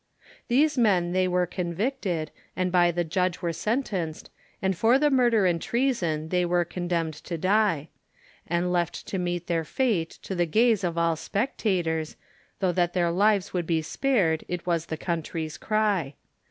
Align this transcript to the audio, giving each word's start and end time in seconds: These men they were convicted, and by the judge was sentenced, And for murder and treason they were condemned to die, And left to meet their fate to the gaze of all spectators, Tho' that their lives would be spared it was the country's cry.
These 0.47 0.79
men 0.79 1.11
they 1.11 1.27
were 1.27 1.45
convicted, 1.45 2.31
and 2.55 2.71
by 2.71 2.89
the 2.89 3.03
judge 3.03 3.43
was 3.43 3.55
sentenced, 3.55 4.31
And 4.59 4.75
for 4.75 4.97
murder 4.97 5.45
and 5.45 5.61
treason 5.61 6.29
they 6.29 6.43
were 6.43 6.65
condemned 6.65 7.13
to 7.25 7.37
die, 7.37 7.89
And 8.47 8.73
left 8.73 9.05
to 9.09 9.19
meet 9.19 9.45
their 9.45 9.63
fate 9.63 10.09
to 10.23 10.33
the 10.33 10.47
gaze 10.47 10.83
of 10.83 10.97
all 10.97 11.15
spectators, 11.15 12.15
Tho' 12.61 12.71
that 12.71 12.93
their 12.93 13.11
lives 13.11 13.53
would 13.53 13.67
be 13.67 13.83
spared 13.83 14.43
it 14.47 14.65
was 14.65 14.87
the 14.87 14.97
country's 14.97 15.59
cry. 15.59 16.15